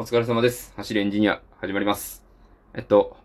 [0.00, 0.72] お疲れ様です。
[0.76, 2.24] 走るエンジニア、始まります。
[2.72, 3.16] えっと、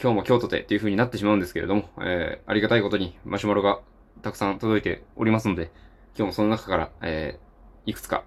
[0.00, 3.80] 今日も京都でっていう風になってしまうんですけれども、えー、ありがたいことにマシュマロが
[4.22, 5.72] たくさん届いておりますので、
[6.16, 8.22] 今日もその中から、えー、いくつか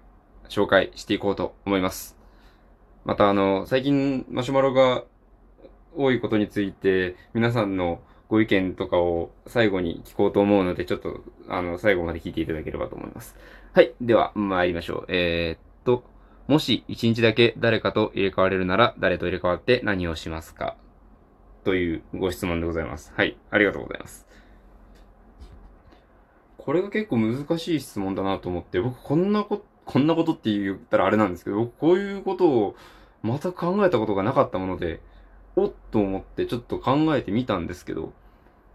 [0.50, 2.18] 紹介していこうと思います。
[3.06, 5.04] また、あの、最近マシュマロが
[5.96, 13.34] 多いことについて、皆さんのご意見とかを最後に聞こうと思うので、ちょっと、あの、最後まで聞いていただければと思います。
[13.72, 13.94] はい。
[14.02, 15.04] では、参りましょう。
[15.08, 16.09] えー、っと、
[16.50, 20.74] もし一日だけ誰かと入れ替われるなら、誰と入れ替わって何をしますか？
[21.62, 23.12] というご質問でございます。
[23.14, 23.38] はい。
[23.52, 24.26] ありがとうございます。
[26.58, 32.74] これが結構難しい質問だなと思って、僕こんなこと、こんなことって言ったらあれなんですけど、僕こういうことを
[33.22, 34.98] 全く考えたことがなかったもので、
[35.54, 38.12] おっと思ってちょっと考えてみたんですけど、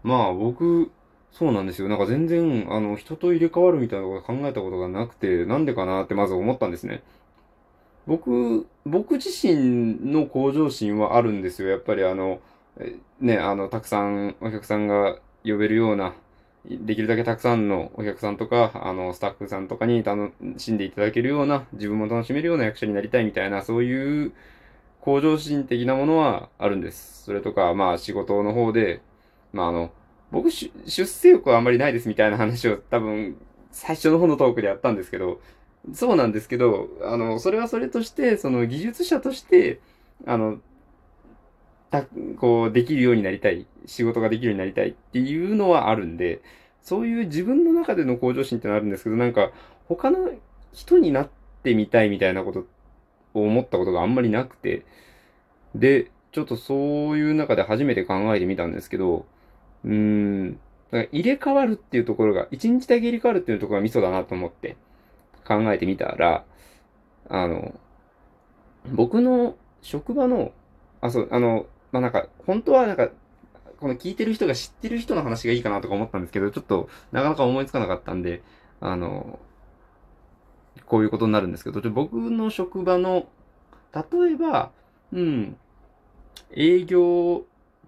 [0.02, 0.90] まあ僕、
[1.30, 1.88] そうなんですよ。
[1.88, 7.02] なんか全然、あの、人と入れ替わるみたいなこと考えたことがなくて、なんでかなってまず思ったんですね。
[8.06, 11.68] 僕、僕自身の向上心はあるんですよ。
[11.68, 12.40] やっぱりあの、
[13.20, 16.14] ね、あの、たくさんお客さんが呼べるような、
[16.68, 24.32] できるだけたくさんのお客さんとか、あの、スタッフさんとかに楽しんでいただけるような、自分も楽しめるような役者になりたいみたいな、そういう
[25.00, 27.24] 向上心的なものはあるんです。
[27.24, 29.00] それとか、まあ仕事の方で、
[29.52, 29.92] まああの、
[30.32, 30.70] 僕、出
[31.06, 33.36] 世欲はあんまりないですみたいな話を多分、
[33.70, 35.40] 最初の方のトークでやったんですけど、
[35.92, 39.80] そうなんですけど、あの、それはそれとして、その技術者として、
[40.26, 40.58] あの、
[41.90, 42.04] た、
[42.38, 46.42] こう、できるようになりたい、仕事ができるようになりたいっていうのはあるんで、
[46.82, 49.52] そういう自分の中での向上心ってのはあるんですけど、なんか、
[49.88, 50.30] 他の
[50.72, 51.28] 人になっ
[51.62, 52.66] てみたいみたいなこと
[53.34, 54.84] を思ったことがあんまりなくて、
[55.74, 59.26] で、ちょっとそういう中で初めて考えてみたんですけど、
[59.84, 64.76] うーん、だから入れ替わるっていうところが、一日だけ入れ替わるっていうところがミソだなと思って。
[65.46, 66.44] 考えてみたら、
[67.28, 67.78] あの、
[68.92, 70.52] 僕の職場の、
[71.00, 73.10] あ、そう、あの、まあ、なんか、本当はなんか、
[73.80, 78.42] この聞いてる人が知ってる人の話がいいかなとか思ったんですけど、ちょっとなかなか思いつかなかったんで、
[78.80, 79.38] あの、
[80.86, 83.26] こういうことになるんですけど、ちょ僕の職場の、
[83.94, 84.70] 例えば、
[85.12, 85.56] うん、
[86.54, 87.44] 営業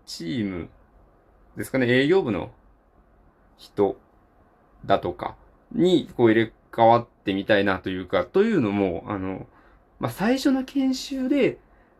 [0.06, 0.68] チーム
[1.56, 2.50] ですかね、営業部の
[3.56, 3.96] 人
[4.84, 5.36] だとか
[5.72, 9.46] にこう入れ替わってみたいなというか、というのも、あの、
[10.00, 11.58] まあ、最初の研修で、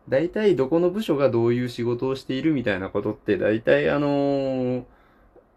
[0.09, 4.83] 大体どこの部署がどういう仕事をしているみたいなことって、大体あのー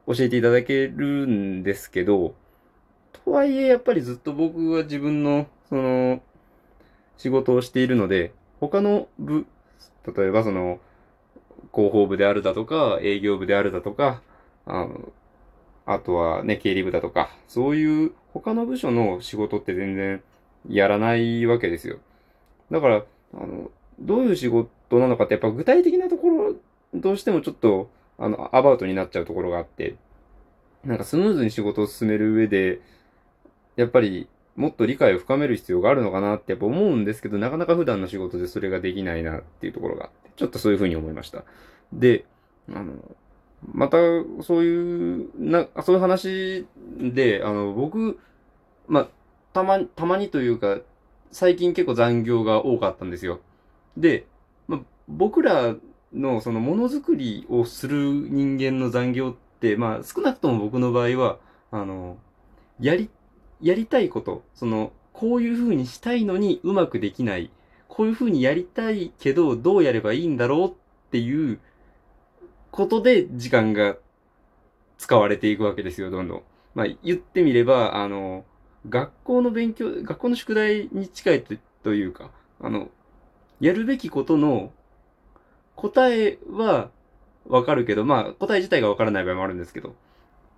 [0.06, 2.34] 教えていただけるんですけど、
[3.24, 6.22] とはいえやっぱりずっと僕は自分の、その、
[7.18, 9.46] 仕事をしているので、他の部、
[10.16, 10.80] 例えばその、
[11.74, 14.22] 広報部であるだとか、営業部であるだとか、
[14.66, 15.12] あの、
[15.86, 20.22] あとはね、経理部だとか、そういう他の部署の仕事って全然
[20.68, 21.98] やらないわけですよ。
[22.70, 23.04] だから、
[23.34, 26.54] あの、どういう仕事なのかってやっぱ具体的なところ、
[26.94, 29.96] どうしてもちょっと、あの、アバウトになっちゃうところがあって、
[30.84, 32.80] なんかスムーズに仕事を進める上で、
[33.76, 41.44] やっぱりもっと理解を深める必要があるのかなってやっぱ思うんですけど、なかなか普段の仕事でそれができないなっていうところがあって、ちょっとそういうふうに思いました。
[41.92, 42.24] で、
[42.72, 42.94] あの、
[43.70, 43.96] また、
[44.42, 46.66] そういう、な、そういう話
[46.98, 48.18] で、あの、僕、
[48.88, 49.08] ま、
[49.52, 50.80] たま、たまにというか、
[51.30, 53.40] 最近結構残業が多かったんですよ。
[53.96, 54.26] で、
[54.66, 55.76] ま、僕ら
[56.12, 61.38] のそのものづくりをする人間の残業って、まあ、少なくとも僕の場合は、
[61.70, 62.18] あの、
[62.80, 63.08] やり、
[63.60, 67.50] やりたいこと、その、こういう風にしたいのにうまくできない。
[67.88, 70.72] こういう風にやりたいけど、どうやればいいんだろうっ
[71.10, 71.60] ていう
[72.72, 73.96] ことで時間が
[74.98, 76.42] 使われていくわけですよ、どんどん。
[76.74, 78.44] まあ、言ってみれば、あの、
[78.88, 81.44] 学校の勉強、学校の宿題に近い
[81.82, 82.30] というか、
[82.60, 82.88] あの、
[83.60, 84.72] やるべきことの
[85.76, 86.90] 答えは
[87.46, 89.94] わかるけど、まあ、答え自体がわからない場合もあるんですけど、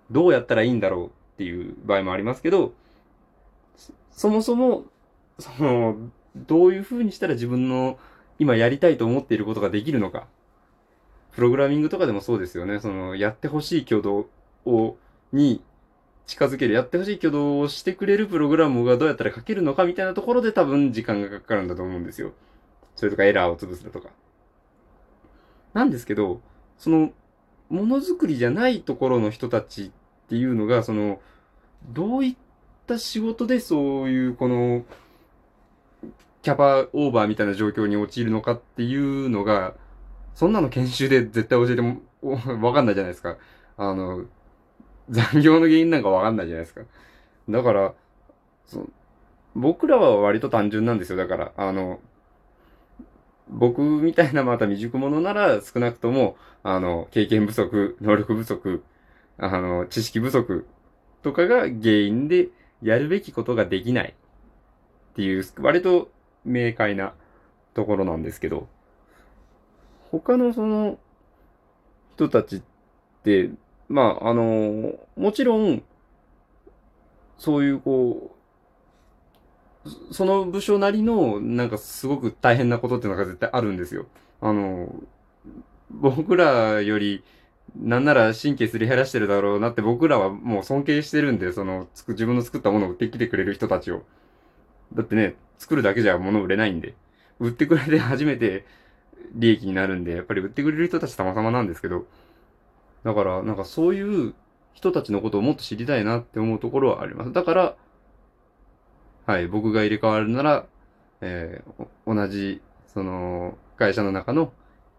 [0.09, 2.73] どうやったらいいんだろうっていう場合もありますけど、
[3.75, 4.85] そそもそも、
[5.39, 5.97] その、
[6.35, 7.99] どういう風にしたら自分の
[8.39, 10.27] 今やりたいと思っていることができるのか。
[11.35, 12.79] プログラミングとかでもそうですよね。
[12.79, 14.27] その、やってほしい挙動
[14.65, 14.97] を、
[15.33, 15.61] に
[16.27, 22.31] 近づける、やってほしい挙動をしてくれるプログラムがどうやったら書けるのかみたいなところで多分時間がかかるんだと思うんですよ。
[22.95, 24.09] それとかエラーを潰すだとか。
[25.73, 26.39] なんですけど、
[26.77, 27.11] その、
[27.69, 29.91] ものづくりじゃないところの人たちっ
[30.29, 31.19] ていうのが、その、
[31.89, 32.35] どういっ
[32.87, 34.85] た仕事でそういう、この、
[36.43, 39.75] キャパオーバーみたいな状況に陥るのかっていうのが、
[40.35, 42.01] そんなの研修で絶対教えても、
[42.61, 43.37] わかんないじゃないですか。
[43.77, 44.25] あの、
[45.09, 46.81] 残業の原因なんかわかんないじゃないですか。
[47.49, 47.93] だから、
[48.67, 48.87] そ
[49.55, 51.17] 僕らは割と単純なんですよ。
[51.17, 52.01] だから、あの、
[53.47, 58.83] 僕みたいなまた未熟者なら少なくとも、あの、経験不足、能力不足、
[59.37, 60.67] あの、知識不足
[61.21, 62.49] とかが原因で
[62.81, 64.15] やるべきことができない
[65.11, 66.11] っていう、割と
[66.43, 67.13] 明快な
[67.73, 68.67] ところなんですけど、
[70.19, 70.97] 他のその
[72.15, 72.61] 人たちっ
[73.23, 73.49] て、
[73.89, 75.83] まあ、あの、もちろん、
[77.37, 78.35] そういうこ
[79.85, 84.05] う、その部署なりの、なんかすごく大変なことっていうのが絶対あるんですよ。
[84.39, 84.95] あの、
[85.91, 87.23] 僕らより、
[87.75, 94.03] なんなら神経すり減らしてるだろうなって僕らはもう尊敬してるんで、その、つく自分の作ったものを売ってきてくれる人たちを。
[94.93, 96.95] だってね、作るだけじゃ物売れないんで。
[97.39, 98.65] 売ってくれて初めて
[99.35, 102.05] 利益になるんで、やっぱり売ってくれる人たち様々なんですけど、
[103.03, 104.33] だから、なんかそういう
[104.73, 107.33] 人たちのことをもっと知りたいなって思うところはあります。
[107.33, 107.75] だから、
[109.25, 110.65] はい、僕が入れ替わるなら、
[111.21, 114.51] えー、同じ、その、会社の中の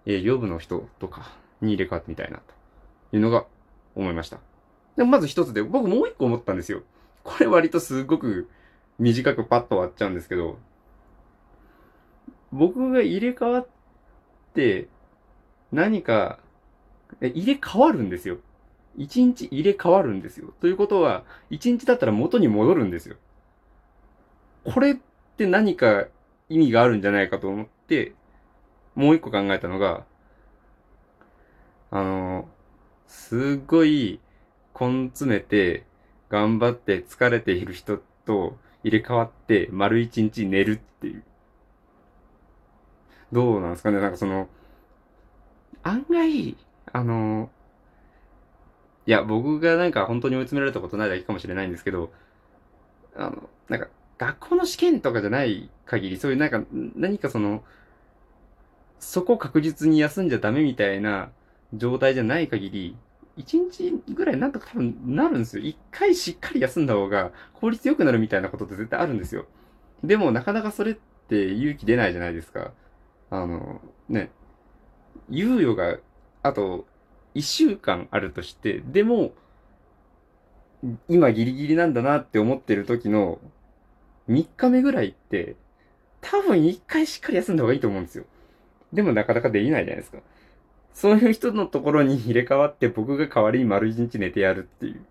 [0.04, 2.38] 営業部の人とかに入れ替わってみたいな、
[3.10, 3.46] というのが
[3.94, 4.38] 思いました。
[4.96, 6.82] でもまず一つで、僕もう一個思ったんですよ。
[7.22, 8.48] これ割とすごく
[8.98, 10.58] 短くパッと終わっちゃうんですけど、
[12.52, 13.68] 僕が入れ替わっ
[14.56, 14.88] て、
[15.70, 16.40] 何か、
[17.20, 18.38] 入れ替わるんですよ。
[18.96, 20.54] 一日入れ替わるんですよ。
[20.60, 23.16] ということは、一日だったら元に戻るんですよ。
[24.64, 24.96] これっ
[25.36, 26.06] て何か
[26.48, 28.14] 意味があるんじゃないかと思って、
[28.94, 30.04] もう一個考えたのが、
[31.90, 32.48] あの、
[33.06, 34.18] すっごい
[34.78, 35.84] 根詰めて、
[36.28, 41.22] 頑張って疲れている人と入れ替わって丸一日寝るっていう。
[43.36, 44.48] どうなんですかねなんかその、
[45.82, 46.56] 案外、
[46.90, 47.50] あの、
[49.04, 52.10] いや、僕がなんか本当に追い詰められたことないだけかもしれないんですけど、
[53.14, 57.62] あの、なんか、学校の試験とかじゃない限り、そういうなんか、何かその、
[59.00, 61.30] そこ確実に休んじゃダメみたいな
[61.74, 62.96] 状態じゃない限り、
[63.36, 65.62] 一日ぐらいなんとか多分なるんですよ。
[65.62, 69.44] 一回しっかり休んだ方が効率良くなるみたいなことって絶対あるんですよ。
[70.02, 70.94] でもなかなかそれっ
[71.28, 72.72] て勇気出ないじゃないですか。
[73.30, 74.30] あの、ね、
[75.30, 75.98] 猶予が
[76.42, 76.86] あと
[77.34, 79.32] 一週間あるとして、でも、
[81.08, 83.38] 今ギリギリなんだなって思ってる時の
[84.28, 85.56] 3日目ぐらいって、
[86.20, 88.24] 多分一回しっかり休んだ方がいいと思うんですよ。
[88.92, 90.18] でもなかなかできないじゃないですか。
[90.94, 95.04] そういう人のところに入れ替わって僕が代わりに丸一日寝てやるっていう。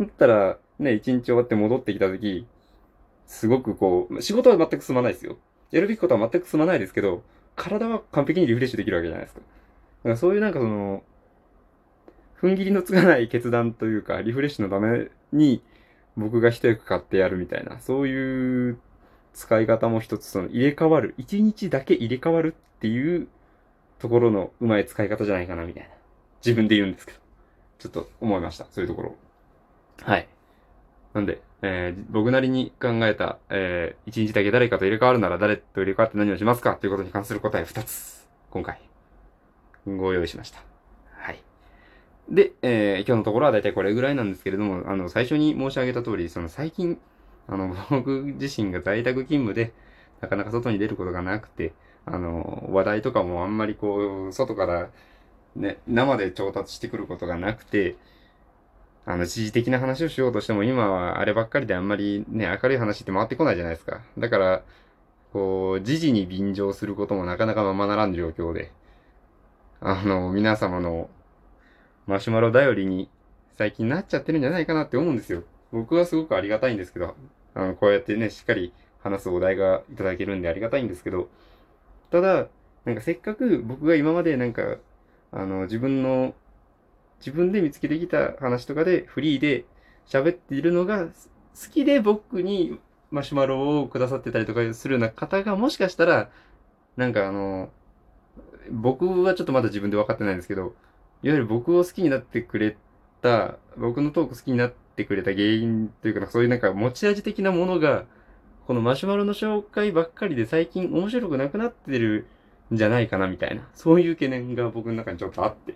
[0.00, 2.46] だったら、ね、一日終わって戻ってきた時、
[3.26, 5.36] すごくこう、仕事は全く進まないですよ。
[5.70, 7.22] やるべきことは全く進まないですけど、
[7.56, 9.40] 体は完璧にリフレッシュできるわけじゃないですか。
[9.40, 9.44] だ
[10.04, 11.02] からそういうなんかその、
[12.40, 15.62] 踏ん切りのつかない決断というか、リフレッシュのために、
[16.16, 18.78] 僕が一役買ってやるみたいな、そういう
[19.34, 23.28] 使い方も一つ、その入れ替わる、一日だけ入れ替わるっていう
[23.98, 25.90] ところのうまい使い方じゃないかな、みたいな。
[26.44, 27.18] 自分で言うんですけど。
[27.78, 28.66] ちょっと思いました。
[28.70, 29.14] そういうところ。
[30.02, 30.28] はい。
[31.18, 36.76] なんで、えー、僕なりに考えた、えー、一日だけ誰かと入れ替わるなら誰と入れ替わって何をしますか？
[36.76, 38.80] ということに関する答え二つ、今回、
[39.84, 40.62] ご用意しました。
[41.16, 41.42] はい。
[42.30, 46.98] で、えー、今日のところは大体これぐらいなんですけれども、あの、最初に申し上げた通り、その最近、
[47.48, 49.72] あの、 僕自身が在宅勤務で、
[50.20, 51.72] なかなか外に出ることがなくて、
[52.06, 54.90] あの、話題とかもあんまりこう、外から、
[55.56, 57.96] ね、生で調達してくることがなくて、
[59.10, 64.02] あの、時事的な話をしようとしても、今はあればっかりであんまりね、明るい話って回ってこないじゃないですか。
[64.18, 64.62] だから、
[65.32, 68.70] こう、時事に便乗することもなかなかままならん状況で、
[69.80, 71.08] あの、皆様の
[72.06, 73.08] マシュマロ頼りに
[73.56, 75.42] 最近なっちゃってるんじゃないかなって思うんですよ。
[75.72, 77.14] 僕はすごくありがたいんですけど、
[77.54, 81.30] あの、こうやってね、しっかり話すお題がいただけるんでありがたいんですけど、
[82.10, 82.48] ただ、
[82.84, 84.76] なんかせっかく僕が今までなんか、
[85.32, 86.34] あの、自分の、
[87.20, 89.64] 自分で見つけてきた話とかでフリーで
[90.06, 91.10] 喋っているのが好
[91.70, 92.78] きで僕に
[93.10, 96.30] マシュマロをくださってたりとかするような方がもしかしたら、
[96.96, 97.70] なんかあの、
[98.70, 100.74] 僕はちょっとまだ自分で分かってないんですけど、
[101.22, 102.76] いわゆる僕を好きになってくれ
[103.22, 108.04] た、僕のトーク好きになってくれた原因というか、そういうなんか持ち味的なものが、
[108.66, 112.26] このマシュマロの紹介ばっかりで最近面白くなくなってる
[112.72, 115.74] んじゃないかなみたいな、そういう懸念が僕の中にちょっとあって。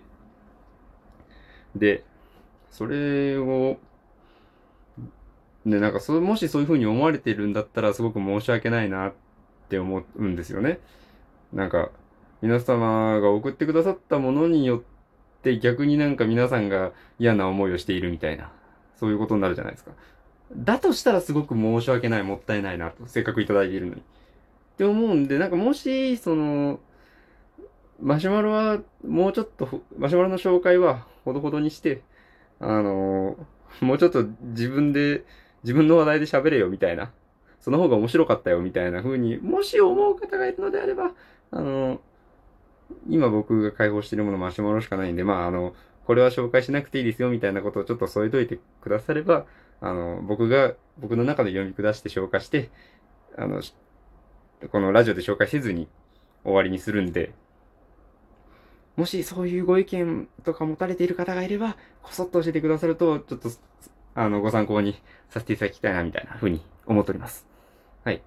[1.77, 2.05] で、
[2.71, 3.79] それを、
[5.65, 9.13] ね、なんかそ、もしそういう風に思われてるんだったらすごく申し訳ないなっ
[9.69, 10.81] て思うんですよね。
[11.53, 11.91] なんか、
[12.41, 14.83] 皆様が送ってくださったものによっ
[15.43, 18.51] て逆になんか皆さんが嫌な思いをしているみたいな、
[18.97, 19.93] そういうことになるじゃないですか。
[20.55, 23.07] だとしたらすごく申し訳ない、もったいないなと。
[23.07, 24.01] せっかくいただいているのに。
[24.01, 24.05] っ
[24.77, 26.81] て思うんで、なんかもし、その、
[28.01, 32.03] マシュマロは、もうちょっと、マシュマロの紹介は、ほどほどにして、
[32.61, 33.37] あの
[33.81, 35.25] もうちょっと自分で、
[35.65, 37.13] 自分の話題で喋れよ、みたいな。
[37.61, 41.13] その方が面白かったよ、みたいな風に、もし思う方がいるのであれば、
[41.53, 42.01] あの
[43.09, 45.75] 今僕が開放しているものマシュマロしかないんで、まあ、あの、
[46.07, 49.47] これは紹介しなくていいですよ、みたいなことをちょっと添えといてくだされば、
[49.81, 52.71] あの、僕が、僕の中で読み下して消化して、
[53.37, 53.63] あの、
[54.71, 55.89] このラジオで紹介せずに
[56.45, 57.33] 終わりにするんで、
[58.97, 63.51] もしそういうご意見とか持たれている方がいれば、こそっと教えてくださると、ちょっと、
[64.15, 67.47] あの、ご参考にさせていただきたいな、みたいな風に思っております。
[68.05, 68.23] はい。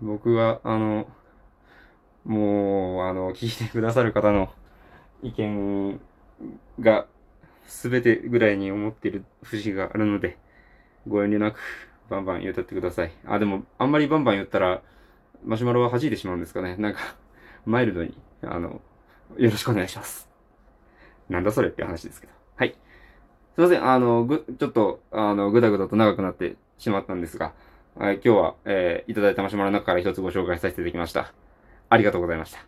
[0.00, 1.06] 僕は、あの、
[2.24, 4.50] もう、あの、聞いてくださる方の
[5.22, 6.00] 意見
[6.80, 7.06] が
[7.66, 10.38] 全てぐらいに思っている節があるので、
[11.06, 11.60] ご遠慮なく
[12.08, 13.12] バンバン言うたってください。
[13.26, 14.82] あ、でも、あんまりバンバン言ったら、
[15.44, 16.76] マシュマロは弾いてしまうんですかね。
[16.76, 16.98] なんか、
[17.64, 18.80] マイルドに、あの、
[19.36, 20.28] よろしくお願いします。
[21.28, 22.32] なんだそれって話ですけど。
[22.56, 22.74] はい。
[23.54, 23.84] すいません。
[23.84, 27.52] あの、ぐ、ちょっと、あの、ぐだぐだと長くなってしまったんですが、
[27.96, 31.32] はい、今日は、えー、いただいたマシュマロの中から一つご紹介させていただきました。
[31.88, 32.64] ありがとうございました。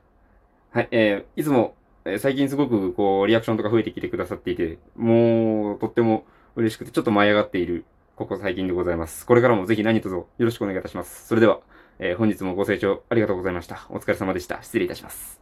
[0.71, 6.25] はい、えー、いつも、えー、最近すごく、こう、リアクションとか増えてきてくださっていて、もう、とっても
[6.57, 7.85] 嬉しくて、ちょっと舞い上がっている、
[8.16, 9.26] ここ最近でございます。
[9.26, 11.26] これからもぜひ何卒よろしくお願いいたします。
[11.26, 11.61] それでは、
[11.99, 13.87] えー、本日もご清聴ありがとうございました。
[13.90, 14.62] お疲れ様でした。
[14.62, 15.42] 失礼いたします。